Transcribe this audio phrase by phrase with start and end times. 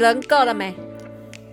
[0.00, 0.74] 人够了没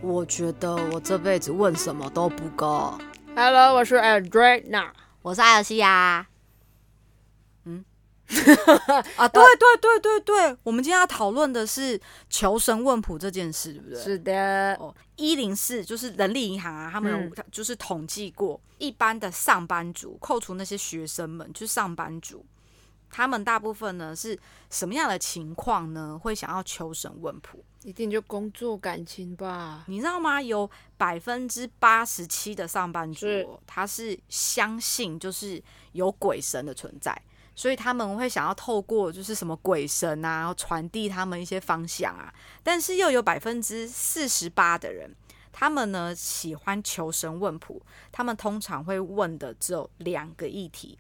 [0.02, 2.97] 我觉得我这辈子问什么都不够。
[3.35, 4.92] ？Hello，我是 Adriana。
[5.22, 6.26] 我是艾尔西亚。
[7.65, 7.83] 嗯，
[9.18, 11.99] 啊，对对对对对，我们今天要讨论的是
[12.29, 14.01] 求神问卜这件事，对不对？
[14.01, 22.45] 是的，哦，一零四就是人力银行啊，他们就是统计过，一般的上班族，扣除那些学生们，就是上班族，
[23.10, 24.38] 他们大部分呢是
[24.70, 26.20] 什么样的情况呢？
[26.22, 27.64] 会想要求神问卜？
[27.84, 29.86] 一定就工作感情吧？
[29.88, 30.42] 你知道吗？
[30.42, 33.28] 有百分之八十七的上班族
[33.66, 35.62] 他是相信就是
[35.94, 37.20] 有鬼神的存在，
[37.56, 42.34] 所以他们会想要透过就是什么鬼神啊，传递他们一些方向啊。
[42.62, 45.16] 但是又有百分之四十八的人，
[45.54, 50.98] 他们呢喜欢求神问卜，他们通常会问的只有两个议题，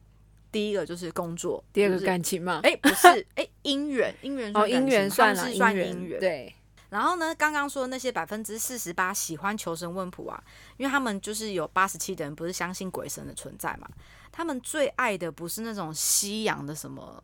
[0.51, 2.61] 第一个就是工作，第二个感情嘛？
[2.63, 6.55] 哎、不是哎姻缘， 姻缘哦，姻缘算了，算姻姻缘，对，
[6.89, 10.41] 然后呢，刚刚说的那些百分之四十八喜欢求神问卜啊，
[10.77, 13.87] 因为他们就是有八十七的人不是相信鬼神的存在嘛，
[14.31, 17.21] 他们最爱的不是那种西洋的什么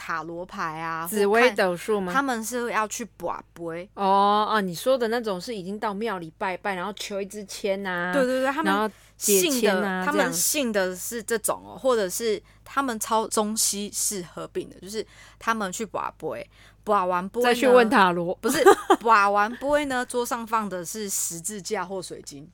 [0.00, 2.10] 塔罗牌啊，紫微斗数吗？
[2.10, 3.74] 他们是要去卜卜。
[3.92, 15.06] 哦哦，你说的那种是已经到庙里拜拜，然后求一支签呐、对对对，他们信签的，他们信的是这种哦，或者是他们超中西式合并的，就是
[15.38, 16.34] 他们去卜卜，
[16.82, 18.34] 卜完卜再去呢问塔罗。
[18.36, 18.64] 不是
[19.00, 22.50] 卜完卜呢，桌上放的是十字架或水晶。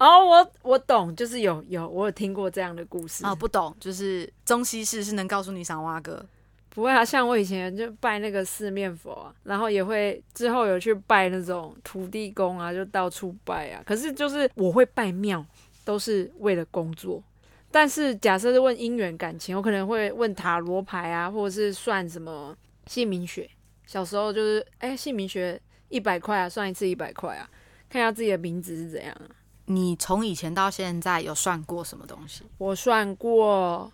[0.00, 6.24] 哦，我我懂，就是有有我有听过这样的故事啊、不懂，就是中西式是能告诉你赏蛙哥。
[6.78, 13.82] 不会啊，像我以前就拜那个四面佛啊，然后也会之后有去拜那种土地公啊，就到处拜啊。
[13.84, 15.44] 可是就是我会拜庙，
[15.84, 17.20] 都是为了工作。
[17.68, 22.56] 但是假设是问姻缘感情，我可能会问塔罗牌啊，或者是算什么
[22.86, 23.50] 姓名学。
[23.84, 27.50] 小时候就是哎，姓名学一百块啊，算一次一百块啊，
[27.90, 29.26] 看一下自己的名字是怎样啊。
[29.64, 32.44] 你从以前到现在有算过什么东西？
[32.56, 33.90] 我算过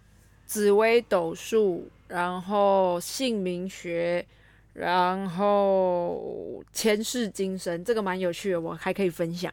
[0.47, 4.25] 紫微斗数，然后姓名学，
[4.73, 9.53] 然后前世今生，这个蛮有趣的，我还可以分享。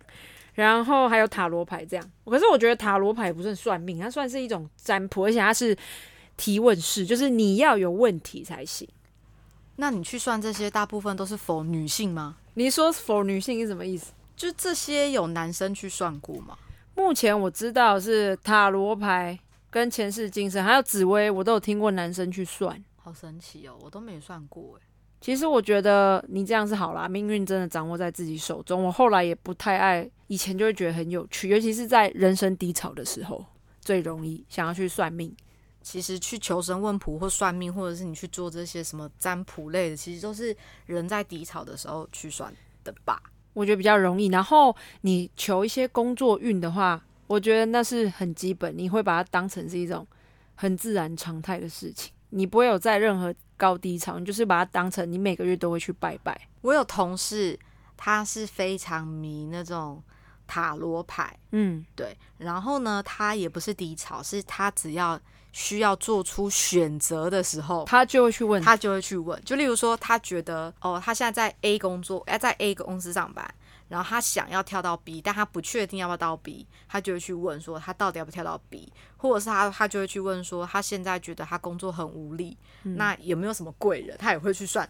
[0.54, 5.76] 然后还有塔罗牌这样，可是我觉得塔罗牌不是算命，它算是一种占卜，而且它是
[6.36, 8.88] 提问式，就是你要有问题才行。
[9.78, 12.36] 那你去算这些，大部分都是否女性吗？
[12.56, 14.12] 你说否女性是什么意思？
[14.36, 16.58] 就这些有男生去算过吗？
[16.96, 19.40] 目前我知道是塔罗牌
[19.72, 22.84] 跟前世今生，还有紫薇，我都有听过男生去算。
[22.98, 24.86] 好神奇哦，我都没算过哎。
[25.22, 28.84] 其实我觉得你这样是好啦，命运真的掌握在自己手中。
[28.84, 33.46] 我后来也不太爱，以前就会觉得很有趣，尤其是在人生低潮的时候，
[33.80, 35.34] 最容易想要去算命。
[35.82, 40.56] 其实去求神问卜或算命，或者是你去做这些什么占卜类的，其实都是
[40.86, 42.54] 人在低潮的时候去算
[42.84, 43.22] 的吧。
[43.54, 44.28] 我觉得比较容易。
[44.28, 50.06] 然后你求一些工作运的话，我觉得那是很基本，你会把它当成是一种
[50.56, 56.50] 很自然常态的事情，你不会有在任何高低潮，你就是把它当成你每个月都会去拜拜。
[56.60, 57.58] 我有同事，
[57.96, 60.04] 他是非常迷那种
[60.46, 65.18] 塔罗牌，嗯，对，然后呢，他也不是低潮，是他只要
[65.54, 69.42] 需要做出选择的时候，他就会去问，他就会去问。
[69.46, 73.56] 就例如说，他觉得哦，他现在在 A 工作，哎，在 A 公司上班，
[73.92, 84.16] 然后他想要跳到 B，但他不确定要不要到 B，他就会去问说他到底要不要跳到 B，或者是他他就会去问说他现在觉得他工作很无力，那有没有什么贵人？
[84.18, 84.90] 他也会去算。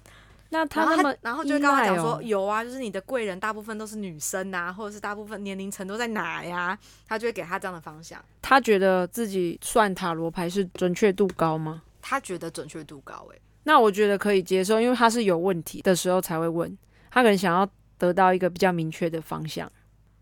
[0.49, 6.77] 那他然后那么然后就会跟他讲说，哦有啊，就是你的贵人大部分都是女生啊，或者是大部分年龄层都在哪呀？
[7.07, 8.23] 他就会给他这样的方向。
[8.41, 11.81] 他觉得自己算塔罗牌是准确度高吗？
[12.01, 16.77] 他觉得准确度高、欸，那我觉得可以接受，因为他是有问题的时候才会问，
[17.09, 17.65] 他可能想要
[18.07, 19.71] 得到一个比较明确的方向。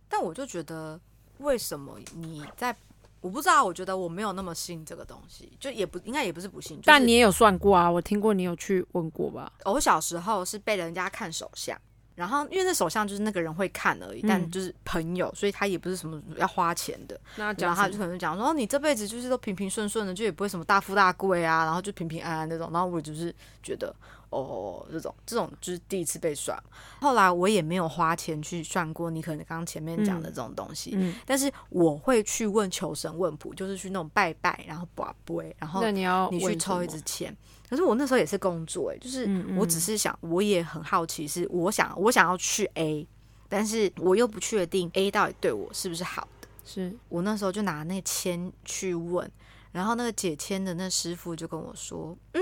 [0.10, 1.00] 但我就觉得，
[1.38, 2.76] 为什么你在？
[3.22, 6.78] 我不知道，我觉得我没有那么信这个东西，就也不应该也不是不信。
[6.78, 9.52] 就是、但你也有算过啊，我听过你有去问过吧？
[9.66, 11.78] 我小时候是被人家看手相，
[12.20, 17.18] 然后因为那手相就是那个人会看而已，但嗯就是朋友，所以他也不是什么要花钱的。
[17.38, 22.70] 那然后他就可能讲说，哦，你这辈子就是都平平顺顺的，就也不会什么大富大贵啊，然后就平平安安那种。
[22.74, 23.34] 然后我就是
[23.64, 23.96] 觉得，
[24.32, 26.62] 哦，这种这种就是第一次被算。
[27.00, 37.34] 后来我也没有花钱去算过你可能刚刚前面讲的这种东西，嗯，但是我会去问求神问卜，就是去那种拜拜，然后卜卜，然后那你要你去抽一支签。
[37.70, 43.08] 可是我那时候也是工作、欸，就是嗯我只是想，我也很好奇，是我想我想要去 A，
[43.48, 46.48] 但是我又不确定 A 到底对我是不是好的。
[46.66, 49.32] 是我那时候就拿那签去问，
[49.72, 52.42] 然后那个解签的那师傅就跟我说：“嗯，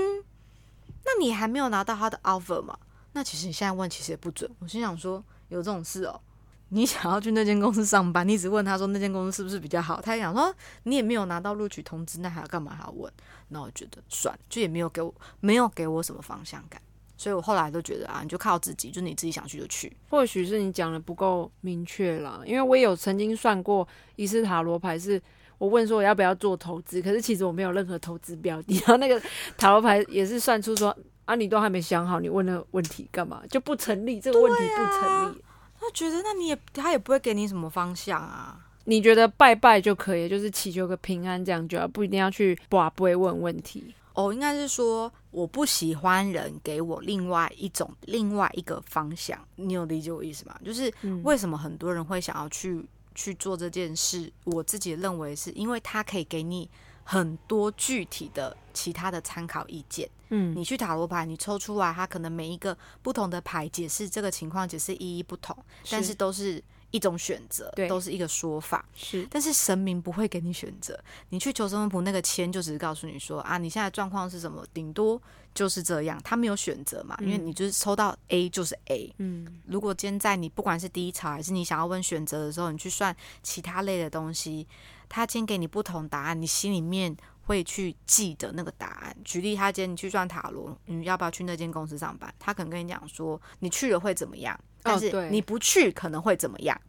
[1.04, 2.78] 那你还没有拿到他的 offer 嘛？
[3.12, 4.50] 那其实你现在问其实也不准。
[4.58, 6.20] 我心想说，有这种事哦？
[6.70, 13.10] 你想要去那间公司上班，你只问他说那间公司是不是比较好，他也想说你也没有拿到录取通知，那还要干嘛还要问？
[13.48, 16.80] 那我觉得算了，就也没有给我没有给我什么方向感，
[17.16, 19.90] 所以我后来都觉得啊，你就靠自己，就你自己想去就去。
[20.10, 25.20] 或许是你讲的不够明确啦，因为我也有曾经算过一次塔罗牌，是
[25.56, 29.18] 我问说我要不要做投资，可是其实我没有任何投资标的， 然后那个
[29.56, 30.94] 塔罗牌也是算出说
[31.24, 35.42] 啊，你都还没想好，你问那个问题干嘛就不成立，这个问题不成立。
[35.80, 38.58] 他觉得那你也他也不会给你什么方向啊。
[38.84, 43.94] 你觉得拜拜就可以，就是祈求个平安这样就要，不一定要去卜不会问问题。
[44.14, 49.38] 哦，应该是说我不喜欢人给我另外一种另外一个方向。
[49.56, 50.58] 你有理解我意思吗？
[50.64, 50.92] 就是
[51.22, 52.84] 为什么很多人会想要去
[53.14, 54.32] 去做这件事？
[54.44, 56.68] 我自己认为是因为他可以给你
[57.10, 60.06] 很多具体的其他的参考意见。
[60.28, 65.56] 嗯，你去塔罗牌，你抽出来，它可能每一个不同的牌解释这个情况解释意义不同，
[65.90, 68.84] 但是都是一种选择，对，都是一个说法。
[68.94, 75.18] 是，但是神明不会给你选择，你去求神问卜，那个签就只是告诉你说啊，你现在状况是什么，顶多
[75.58, 79.12] 就是这样，他没有选择嘛，因为你就是抽到 A 就是 A。
[79.18, 84.68] 嗯，如果今天在你不管是第一场还是你想要问选择的时候，你去算其他类的东西，
[85.08, 87.16] 他今天给你不同答案，你心里面。
[87.48, 89.16] 会去记得那个答案。
[89.24, 92.30] 举例，他今天你去算塔罗，你要不要去那间公司上班？
[92.38, 94.54] 他可能跟你讲说，你去了会怎么样？
[94.82, 96.78] 但是你不去可能会怎么样？
[96.78, 96.82] 哦，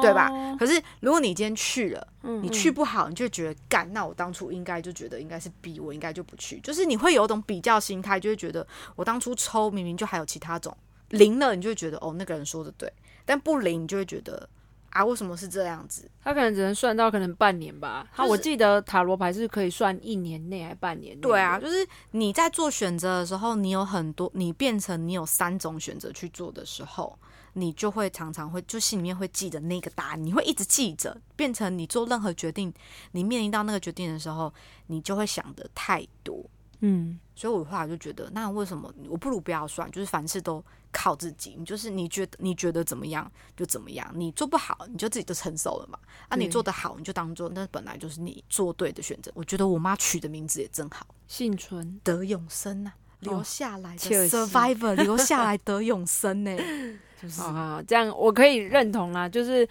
[0.00, 0.30] 对吧？
[0.58, 6.60] 可是如果你今天去了，你去不好，你就觉得干，那我当初应该就觉得应该是 B，我应该就不去。
[6.60, 8.66] 就是你会有一种比较心态，就会觉得
[8.96, 10.76] 我当初抽明明就还有其他种
[11.10, 12.92] 灵了，你就会觉得哦，那个人说的对，
[13.24, 14.48] 但不灵，你就会觉得。
[14.90, 16.06] 啊，为什么是这样子？
[16.22, 18.06] 他可能只能算到可能半年吧。
[18.14, 21.22] 他我记得塔罗牌是可以算一年内还半年内。
[21.22, 21.76] 对啊，就是
[22.10, 27.18] 你在做选择的时候，你有很多，你变成你有三种选择去做的时候，
[27.54, 32.72] 你就会常常会就心里面会记得那个答案，你会一直记着，变成你做任何决定，
[33.12, 34.52] 你面临到那个决定的时候，
[34.86, 36.44] 你就会想的太多。
[36.84, 39.88] 嗯，所以我后来就觉得，那为什么我不如不要算？
[39.92, 45.96] 就是凡事都靠自己，你就是你觉得你觉得怎么样就怎么样，你做不好你就自己就承受了嘛。
[46.28, 49.30] 啊，你做得好你就当做那本来就是你做对的选择。
[49.34, 52.90] 我觉得我妈取的名字也真好，幸存得永生呐，
[53.20, 56.50] 留下来的 survivor，留下来得永生呢。
[57.22, 59.68] 就是啊，这样我可以认同啦，就是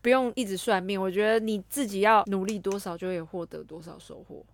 [0.00, 4.44] 不用一直算命，我觉得你自己要努力多少就会获得多少收获。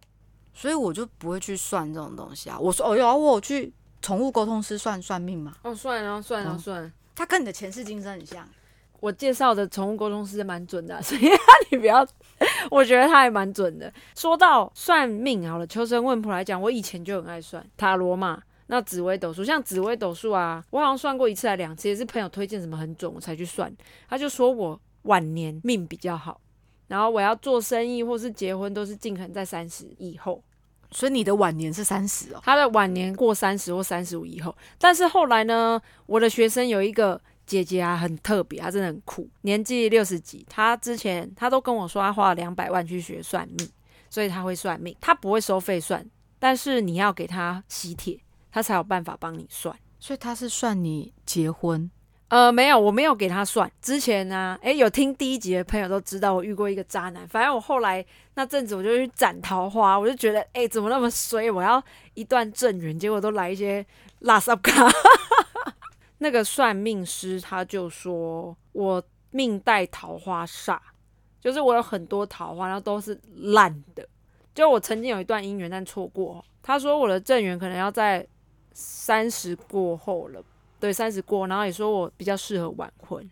[0.52, 2.58] 所以我就不会去算这种东西啊！
[2.58, 5.54] 我说哦哟，我去宠物沟通师算算命嘛？
[5.62, 8.46] 哦，算啊算啊算，他跟你的前世今生很像。
[8.98, 11.30] 我介绍的宠物沟通师蛮准的， 所以
[11.70, 12.06] 你不要，
[12.70, 13.90] 我觉得他还蛮准的。
[14.14, 18.42] 说到算命好了，求神问卜来讲，我以前就很爱算塔罗嘛。
[18.72, 23.70] 那紫微斗数，像紫微斗数啊，我好像算过一次还两次，也是朋友推荐什么很准，我才去算。
[24.08, 26.40] 他就说我晚年命比较好，
[26.86, 30.40] 然后我要做生意或是结婚，都是尽可能在三十以后。
[30.92, 34.56] 所以你的晚年是三十哦，他的晚年过三十或三十五以后。
[34.78, 40.46] 但是后来呢，我的学生有一个姐姐啊，很特别，她真的很酷，年纪六十几。
[40.48, 43.68] 她之前她都跟我说，她花了两百万去学算命，
[44.08, 44.96] 所以她会算命。
[45.00, 46.04] 她不会收费算，
[46.38, 48.18] 但是你要给她喜帖，
[48.50, 49.74] 她才有办法帮你算。
[49.98, 51.90] 所以他是算你结婚。
[52.28, 53.70] 呃，没有，我没有给他算。
[53.82, 57.26] 之前呢，诶，有听第一集的朋友都知道我遇过一个渣男。
[57.26, 58.04] 反正我后来
[58.34, 61.50] 那阵子我就去斩桃花，我就觉得，诶，怎么那么衰？
[61.50, 61.82] 我要
[62.14, 63.84] 一段正缘，结果都来一些
[64.20, 64.88] 拉萨卡。
[66.18, 69.02] 那个算命师他就说我
[69.32, 70.78] 命带桃花煞，
[71.40, 74.06] 就是我有很多桃花，然后都是烂的。
[74.54, 76.44] 就我曾经有一段姻缘，但错过。
[76.62, 78.24] 他说我的正缘可能要在
[78.72, 80.42] 三十过后了。
[80.78, 83.30] 对，三十过，然后也说我比较适合晚婚。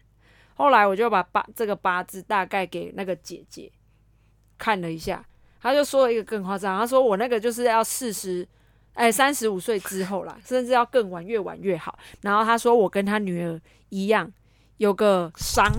[0.54, 3.72] 后来我就把八这个八字大概给那个姐姐
[4.58, 5.24] 看了一下，
[5.58, 8.46] 她就说了一个更夸张，她说我那个就是要四十，
[8.92, 11.98] 哎，三十五岁之后啦，甚至要更晚，越晚越好。
[12.20, 14.30] 然后她说我跟她女儿一样，
[14.76, 15.72] 有个伤，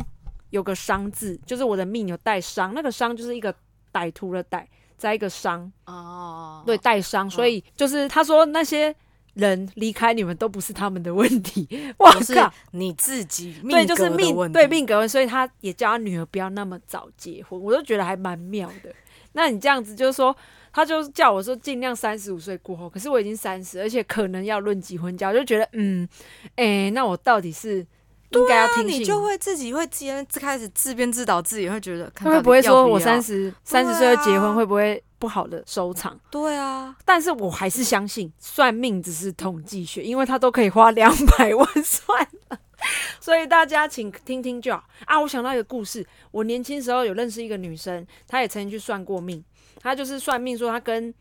[0.49, 3.53] 有个伤字，就是我的命有带伤，那个伤就是一个
[3.93, 4.65] 歹徒的歹，
[4.97, 8.95] 在一个伤哦，对，带伤，所以就是她说那些。
[9.39, 11.67] 人离开你们都不是他们的问题，
[11.97, 12.53] 哇靠！
[12.71, 18.93] 你自己对，就是命对命格，所以他也叫他女儿不要那么早结婚，我都觉得还蛮妙的。
[19.33, 20.35] 那你这样子就是说，
[20.73, 26.07] 他就叫我说尽量三十五岁过后，可是我已经三十，而且可能要论及婚嫁，我就觉得嗯，
[26.55, 27.85] 哎，那我到底是
[28.31, 36.19] 应该要听你就会自己会自开始自编自导自己，会觉得会不会说我三十三十岁要结婚，会不会不好的收场。
[36.31, 42.59] 对啊，但是我还是相信算命只是统计学，因为他都可以花两百万算了。
[43.19, 45.19] 所以大家请听听就好啊！
[45.19, 49.43] 我想到一个故事，我年轻时候有认识一个女生，她也曾经去算过命。
[49.81, 51.13] 她就是算命说她跟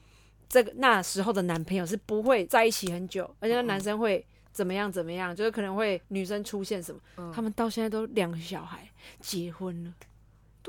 [0.49, 7.01] 这个那时候的男朋友是不会在一起很久，而且男生会怎么样怎么样，就是可能会女生出现什么。
[7.35, 8.89] 他们到现在都两个小孩，
[9.21, 9.93] 结婚了，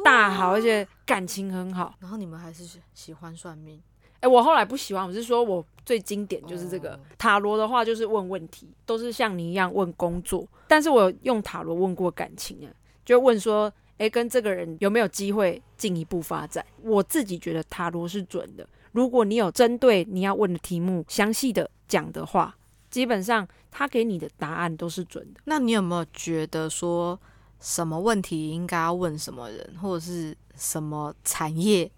[0.04, 1.96] 大好，而且感情很好。
[2.00, 3.82] 然后你们还是喜欢算命？
[4.20, 10.46] 哎，我后来不喜欢，我是说我最经典就是这个塔罗的话，就是问问题，都是像你一样问工作。
[10.68, 12.70] 但是我用塔罗问过感情啊，
[13.06, 16.66] 就问说，哎，跟这个人有没有机会进一步发展？
[16.82, 18.68] 我自己觉得塔罗是准的。
[18.92, 22.54] 如果你有针对你要问的题目详细的讲的话，
[22.90, 25.40] 基本上他给你的答案都是准的。
[25.46, 27.18] 那你有没有觉得说
[27.60, 31.90] 什么问题应该要问什么人，或者是什么产业？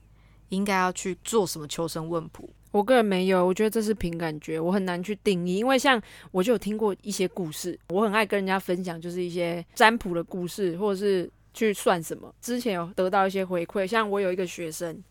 [0.49, 2.49] 应该要去做什么求神问卜？
[2.71, 5.55] 我个人没有，我觉得这是凭感觉，我很难去定义。
[5.55, 6.01] 因为像
[6.31, 12.33] 我就有听过一些故事，我很爱跟人家分享，就是一些占卜的故事，或者是去算什么。
[12.41, 15.01] 之前有得到一些回馈，像我有一个学生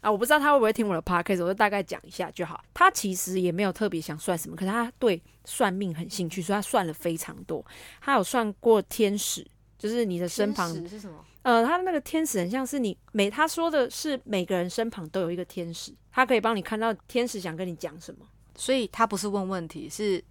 [0.00, 2.64] 啊，我不知道他会不会听我的 podcast，我就大概讲一下就好。
[2.74, 7.64] 他其实也没有特别想算什么，可是他对算命很兴趣，所以他算了非常多。
[8.00, 9.46] 他有算过天使，
[9.78, 11.24] 就是你的身旁是什么？
[11.42, 20.22] 呃，他的那个天使很像是你每他说的是每个人身旁都有一个天使，他可以帮你看到天使想跟你讲什么，所以他不是问问题，是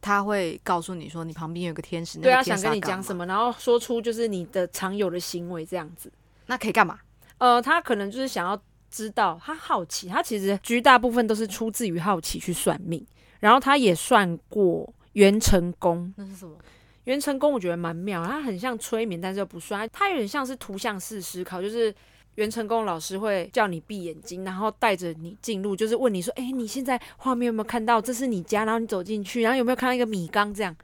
[0.00, 6.10] 他会告诉你说你旁边有个天使，对啊，想跟你讲什么，然后说出就是你的常有的行为这样子，
[6.46, 6.98] 那可以干嘛？
[7.38, 8.58] 呃，他可能就是想要
[8.90, 13.04] 知道，他好奇，他其实绝大部分都是出自于好奇去算命，
[13.40, 16.56] 然后他也算过元成功，那是什么？
[17.04, 21.92] 元成功我觉得蛮妙，它很像催眠，但是又不算，它有点像是图像式思考，就是
[22.36, 28.00] 元成功老师会叫你闭眼睛，然后带着你进入，就是问你说，哎，你现在画面有没有看到？
[28.00, 30.54] 这是你家，然后你走进去，然后有没有看到一个米缸？
[30.54, 30.76] 这样，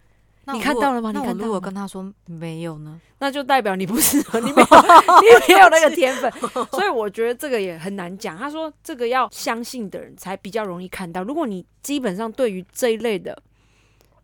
[0.52, 1.12] 你看到了吗？
[1.12, 3.00] 你看到如果跟他说没有呢？
[3.20, 4.68] 那就代表你不适合，你没有，
[5.48, 6.32] 你没有那个天分，
[6.72, 8.36] 所以我觉得这个也很难讲。
[8.36, 13.40] 他说这个要相信的人才比较容易看到，如果你基本上对于这一类的。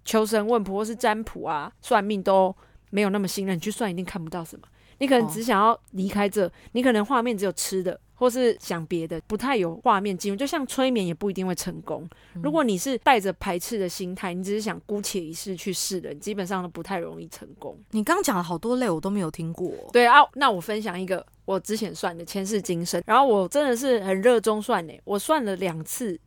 [0.05, 2.55] 求神问卜或是占卜啊，算命都
[2.91, 4.67] 没有那么信任，你去算一定看不到什么。
[4.99, 10.37] 你可能只想要离开这，你可能画面只有吃的，或是想别的，不太有画面进入。
[10.37, 12.09] 就像催眠也不一定会成功。
[12.35, 17.77] 如果你是带着排斥的心态，你只是想姑且一试去试的，基本上都不太容易成功。
[17.91, 19.73] 你刚讲了好多类，我都没有听过。
[19.93, 26.19] 对啊，那我分享一个我之前算的前世今生，然后我真的是很热衷算呢，我算了两次。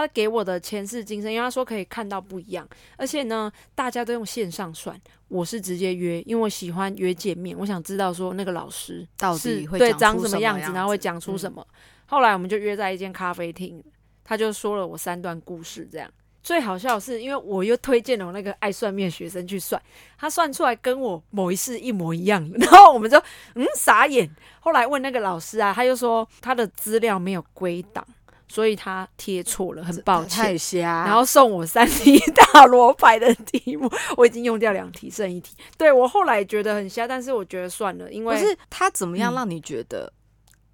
[0.00, 11.64] 他给我的前世今生，因为他说可以看到不一样，而且呢，大家都用线上算，我是直接约，因为我喜欢约见面，我想知道说那个老师到底会对长什么样子，然后会讲出什么。
[12.06, 13.80] 后来我们就约在一间咖啡厅，
[14.24, 16.10] 他就说了我三段故事，这样
[16.42, 19.80] 最好笑的是，因为我又推荐了我那个爱算命学生去算，
[20.18, 23.16] 他算出来跟我某一世一模一样， 然后我们就
[23.54, 24.28] 嗯傻眼。
[24.58, 28.04] 后来问那个老师啊，他就说他的资料没有归档。
[28.48, 30.44] 所以他贴错了，很抱歉。
[30.44, 31.04] 太瞎。
[31.04, 32.18] 然后送我三题
[32.52, 35.56] 大罗牌的题目， 我已经用掉两题，剩一题。
[35.76, 40.12] 对我后来觉得很瞎，但是我觉得算了，因为是他怎么样让你觉得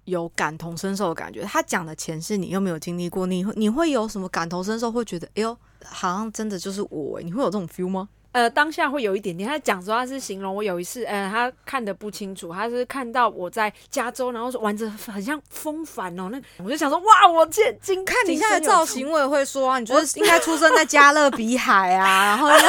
[0.05, 1.41] 有感同身受的感觉？
[1.43, 4.91] 他讲的前世你又没有经历过，你你会有什么感同身受？
[4.91, 8.09] 会觉得哎呦，好像真的就是我，你会有这种 feel 吗？
[8.31, 9.47] 呃，当下会有一点点。
[9.47, 16.29] 他讲说他是形容我有一次，呃，他看的不清楚，他是看到我在加州，然后玩着很像风帆哦。
[16.31, 22.27] 那我就想说，哇，我这今看你现在的造型，我也会说，你觉得应该出生在加勒比海啊？
[22.27, 22.65] 然后 这样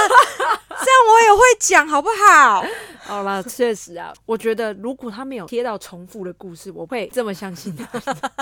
[1.09, 2.65] 我也会讲，好不好？
[3.05, 7.87] 好了，确实啊，我觉得如果他没有贴到重复的故事，我会这么相信他。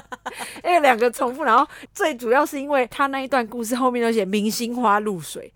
[0.64, 5.52] 因为两个重复，然后最主要是因为他那一段故事后面都写明星花露水。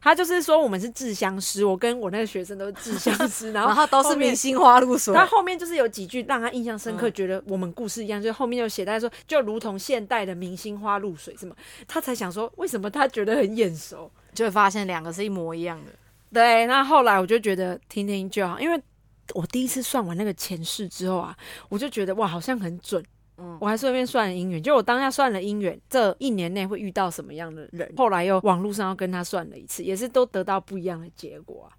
[0.00, 5.12] 他就是说我们是制香师，我跟我那个学生都是制香师， 然后然后都是明星花露水。
[5.14, 11.54] 他后面就是有几句让他印象深刻，觉得我们故事一样，就后面就写在说，就如同现代的明星花露水什么，
[11.86, 15.92] 他才想说为什么他觉得很眼熟，就会发现两个是一模一样的。
[16.32, 18.80] 对，那后来我就觉得听听就好，因为
[19.34, 21.36] 我第一次算完那个前世之后啊，
[21.68, 23.04] 我就觉得哇，好像很准。
[23.60, 27.92] 我还顺便算了姻缘，就我当下算了姻缘，这一年内会遇到什么样的人。
[27.96, 31.76] 后来又网络上又跟他算了一次，也是都得到不一样的结果啊。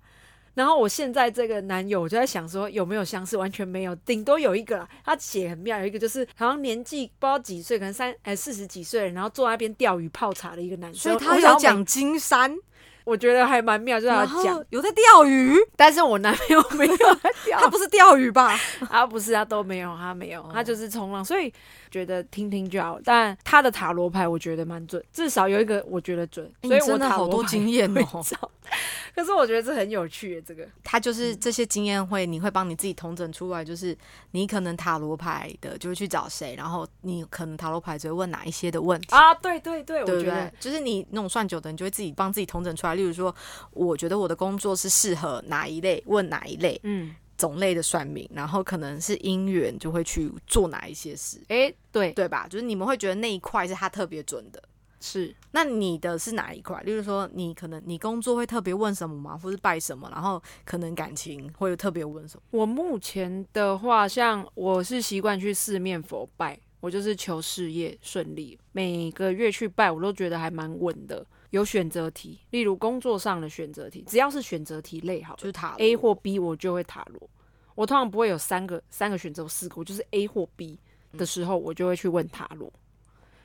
[0.53, 4.89] 然后我现在这个男友，我就在想说有没有相似，完全没有，顶多有一个啦。
[5.05, 11.13] 他写很妙，有一个就是好像年纪不知道几岁，可能三哎四十几岁，然后坐在那边钓鱼泡茶的一个男生。
[11.13, 12.55] 所以他有讲金山。
[13.03, 16.95] 我觉得还蛮妙，就是他讲，有在钓鱼，但是我男朋友没有
[17.59, 18.55] 他不是钓鱼吧？
[18.89, 20.51] 啊，不是，他都没有，他没有，哦。
[20.53, 21.51] 他就是冲浪，所以
[21.91, 22.99] 觉得听听就好。
[23.03, 28.23] 但他的塔罗牌我觉得蛮准，至少有一个我觉得准，所以我欸你真的好多经验哦。
[29.13, 33.95] 可是我觉得这很有趣耶，这个他就是这些经验会，你会帮你自己统整出来，就是
[34.31, 39.13] 你可能塔罗牌的就会去找谁，然后你可能塔罗牌只会问哪一些的问题。
[39.13, 40.53] 啊，对对对，对不对我觉得？
[40.61, 42.95] 就是你那种算久的，你就会自己帮自己统整出来。
[42.95, 43.35] 例如说，
[43.71, 52.47] 我觉得我的工作是适合哪一类，问哪一类嗯，种类的算命，然后可能是姻缘，就会去做哪一些事，哎，对，对吧？
[52.47, 54.61] 就是你们会觉得那一块是他特别准的。
[55.03, 56.79] 是那你的是哪一块？
[56.83, 59.35] 例如说，你可能你工作会特别问什么吗？
[59.35, 60.07] 或是拜什么？
[60.13, 62.43] 然后可能感情会有特别问什么？
[62.51, 71.25] 我目前的话，像我是习惯去四面佛拜，我就是求事业顺利，每个月去拜，我都觉得还蛮稳的。
[71.51, 77.29] 有选择题，例如工作上的选择题，只要是选择题类好了就是塔罗 A 或 B，我就会塔罗。
[77.75, 80.77] 我通常不会有三个三个选择，四个，我就是 A 或 B
[81.17, 82.71] 的时候，我就会去问塔罗。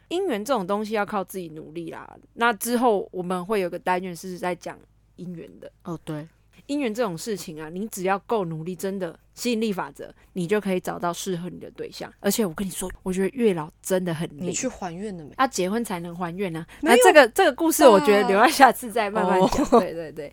[0.09, 2.17] 姻缘这种东西要靠自己努力啦。
[2.35, 4.79] 那之后我们会有个单元是在讲
[5.17, 5.71] 姻缘的。
[5.85, 6.29] 哦，对，
[6.69, 12.13] 姻缘这种事情啊，你只要够努力，真的吸引力法则，你就可以找到适合你的对象。
[12.21, 15.31] 而且我跟你说，我觉得月老真的很灵，你去还愿了没？
[15.39, 16.67] 要结婚才能还愿啊。
[16.81, 19.67] 没有那这个这个故事，我觉得留到下次再慢慢讲。
[19.71, 20.33] 哦 对对对，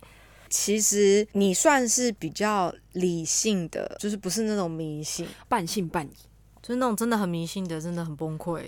[0.50, 6.13] 其实你算是比较理性的，就是不是那种迷信，半信半疑。
[6.62, 8.62] 就是那种真的很迷信的，真的很崩溃。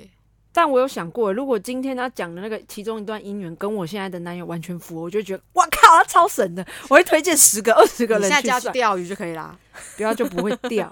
[0.55, 6.65] 但我有想过，如果今天他讲的那个其中一段姻缘跟我现在的男友完全符合，我就觉得哇靠，他超神的！
[6.83, 9.59] 我会推荐十个、二十个人去算，钓鱼就可以啦。
[9.97, 10.89] 不要就不会钓，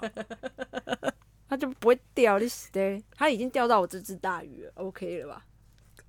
[1.48, 2.38] 他就不会钓。
[2.38, 5.42] 你死的，他已经钓到我这只大鱼了，OK 了吧？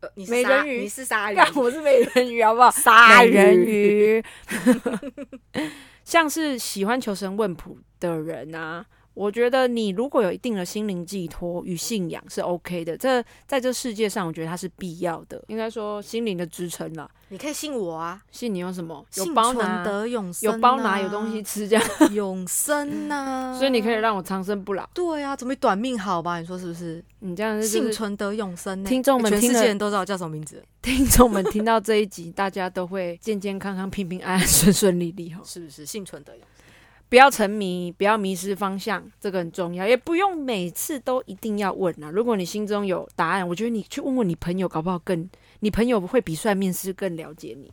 [0.01, 2.69] 呃，你美人鱼你是鲨鱼，干，我是美人鱼，好不好？
[2.75, 4.21] 鲨人鱼，
[6.03, 8.85] 像是喜欢求神问卜的人啊，
[9.15, 15.43] 我觉得你如果有一定的心灵寄托与信仰是 OK 的，这在这世界上，我觉得它是必要的。
[15.47, 17.09] 应该说心灵的支撑啦。
[17.29, 19.03] 你可以信我啊，信你有什么？
[19.15, 24.87] 有包拿，得永生、有包拿，有东西，吃，这样， 永生呐、 所以你可以让我长生不老。
[24.93, 26.39] 对啊，总比短命好吧？
[26.39, 27.03] 你说是不是？
[27.19, 35.41] 你这样是幸存得永生呢、听众们全世听了界人都知道我叫什么名字， 听众们听到这一集，大家都会健健康康、平平安安、顺顺利利哈。
[35.43, 35.85] 是不是？
[35.85, 36.49] 幸存得永生。
[37.07, 39.87] 不要沉迷，不要迷失方向，这个很重要。
[39.87, 42.09] 也不用每次都一定要问啊。
[42.09, 47.71] 如果你心中有答案，我觉得你去问问你朋友，搞不好更你朋友会比算命师更了解你，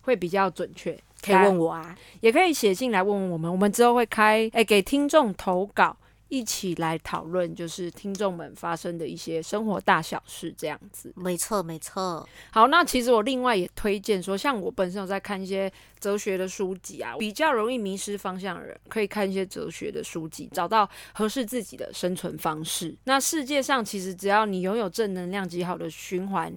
[0.00, 0.98] 会比较准确。
[1.22, 5.94] 可以问我啊，也可以写信来问问我们，我们之后会开哎、给听众投稿，
[6.30, 11.12] 一起来讨论，就是听众们发生的一些生活大小事这样子。
[11.16, 12.26] 没错没错。
[12.50, 22.96] 好，那其实我另外也推荐说，像我本身有在看一些哲学的书籍啊，比较容易迷失方向的人，可以看一些哲学的书籍，找到合适自己的生存方式。
[23.04, 26.54] 那世界上其实只要你拥有正能量极好的循环，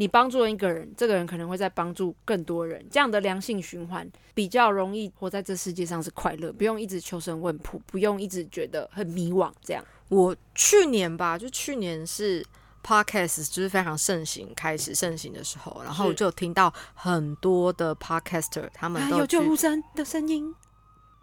[0.00, 9.84] 你帮助了一个人，这个人可能会再帮助更多人，这样的良性循环比较容易活在这世界上是快乐，不用一直求神问卜，不用一直觉得很迷惘这样。
[10.08, 12.46] 我去年吧，就去年是
[12.84, 20.54] podcast 就是非常盛行，开始盛行的时候，然后我就听到很多的 podcaster 他们啊，有救护车的声音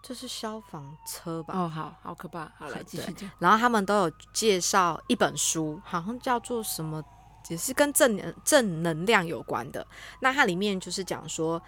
[0.03, 2.51] 就是消防车吧，哦，好好可怕。
[2.57, 3.31] 好，来继续讲。
[3.39, 7.01] 然后他们都有介绍一本书，好像叫做什么，
[7.49, 9.85] 也是跟正能正能量有关的。
[10.21, 11.61] 那它里面就是讲说，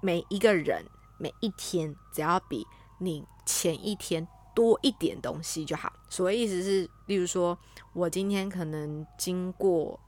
[0.00, 0.84] 每一个人
[1.18, 2.66] 每一天只要比
[2.98, 5.92] 你前一天多一点东西就好。
[6.08, 7.58] 所谓意思是，例如说
[7.92, 9.98] 我今天可能经过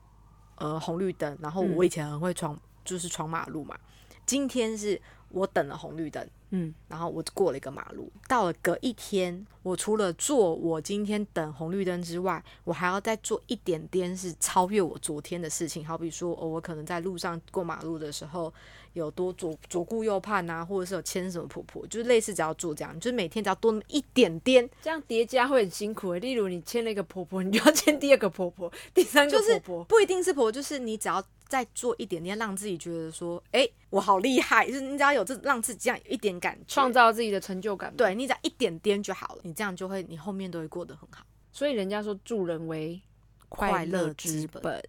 [0.57, 3.77] 呃红绿灯，然后我以前很会闯，就是闯马路嘛。
[4.25, 15.85] 今天是我等了红绿灯，嗯，然后我过了一个马路，到了隔一天，我除了做我今天等红绿灯之外，我还要再做一点点是超越我昨天的事情。
[15.85, 18.53] 好比说，哦，我可能在路上过马路的时候，
[18.93, 26.21] 有多左左顾右盼啊，或者是有牵什么婆婆，就是类似只要做这样，就是每天只要多那么一点点，这样叠加会很辛苦诶。
[26.21, 29.85] 例如你牵了一个婆婆，你就要牵第二个婆婆、第三个就是婆婆。
[29.85, 41.25] 不一定是婆婆，就是你只要再做一点点，让自己觉得说，哎，我好厉害， 就是你只要有这让自己这样有一点感觉，创造自己的成就感。，对你只要一点点就好了，你这样就会，你后面都会过得很好。
[41.53, 43.01] 所以人家说助人为
[43.49, 44.83] 快乐之快乐之本。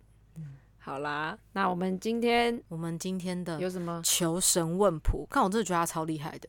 [0.79, 4.01] 好啦，那我们今天我们今天的有什么？
[4.05, 6.47] 求神问卜，看我真的觉得他超厉害的。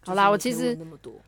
[0.00, 0.78] 好啦我其实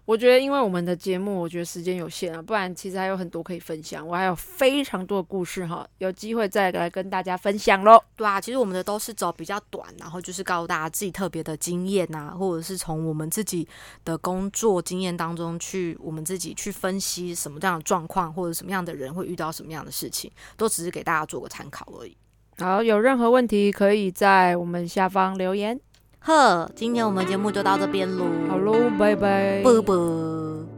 [0.06, 4.06] 我觉得，因为我们的节目，我觉得时间有限啊，不然其实还有很多可以分享。
[4.06, 8.02] 我还有非常多的故事哈，有机会再来跟大家分享喽。
[8.16, 13.68] 对啊，其实我们的都是走比较短，然后就是告诉大家自己特别的经验啊，或者是从我们自己
[14.02, 22.16] 的工作经验当中去，我们自己去分析什么样的状况，或者什么样的人会遇到什么样的事情，都只是给大家做个参考而已。
[22.56, 25.78] 好，有任何问题可以在我们下方留言。
[26.20, 29.62] 呵，今天我们节目就到这边喽，好喽，拜拜。
[29.62, 30.69] 啵啵。